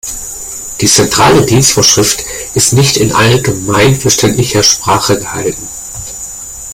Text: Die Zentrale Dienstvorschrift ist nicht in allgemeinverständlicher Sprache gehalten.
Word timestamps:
Die 0.79 0.87
Zentrale 0.87 1.45
Dienstvorschrift 1.45 2.23
ist 2.55 2.73
nicht 2.73 2.97
in 2.97 3.11
allgemeinverständlicher 3.11 4.63
Sprache 4.63 5.19
gehalten. 5.19 5.67